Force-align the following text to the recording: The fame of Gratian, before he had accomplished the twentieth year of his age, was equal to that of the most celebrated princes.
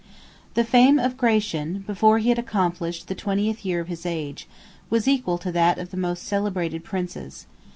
The 0.55 0.63
fame 0.63 0.97
of 0.97 1.15
Gratian, 1.15 1.83
before 1.85 2.17
he 2.17 2.29
had 2.29 2.39
accomplished 2.39 3.07
the 3.07 3.13
twentieth 3.13 3.63
year 3.63 3.79
of 3.79 3.87
his 3.87 4.03
age, 4.03 4.47
was 4.89 5.07
equal 5.07 5.37
to 5.37 5.51
that 5.51 5.77
of 5.77 5.91
the 5.91 5.95
most 5.95 6.23
celebrated 6.23 6.83
princes. 6.83 7.45